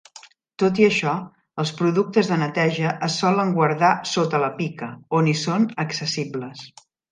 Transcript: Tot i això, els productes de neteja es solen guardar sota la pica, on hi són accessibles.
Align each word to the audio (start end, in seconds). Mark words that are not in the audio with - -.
Tot 0.61 0.79
i 0.83 0.85
això, 0.85 1.11
els 1.63 1.73
productes 1.81 2.31
de 2.31 2.39
neteja 2.45 2.95
es 3.09 3.19
solen 3.25 3.53
guardar 3.59 3.93
sota 4.15 4.41
la 4.47 4.51
pica, 4.63 4.91
on 5.21 5.33
hi 5.35 5.39
són 5.45 5.71
accessibles. 5.87 6.69